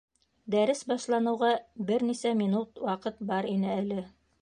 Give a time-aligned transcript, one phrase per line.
[0.55, 1.51] Дәрес башланыуға
[1.91, 4.05] бер нисә минут ваҡыт бар ине әле.